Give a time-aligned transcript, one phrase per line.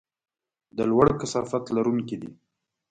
[0.77, 2.31] د لوړ کثافت لرونکي دي.